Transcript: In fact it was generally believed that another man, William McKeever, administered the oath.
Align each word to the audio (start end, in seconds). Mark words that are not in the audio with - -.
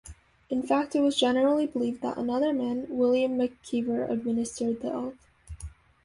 In 0.49 0.63
fact 0.63 0.95
it 0.95 1.01
was 1.01 1.15
generally 1.19 1.67
believed 1.67 2.01
that 2.01 2.17
another 2.17 2.53
man, 2.53 2.87
William 2.89 3.37
McKeever, 3.37 4.09
administered 4.09 4.81
the 4.81 4.91
oath. 4.91 5.29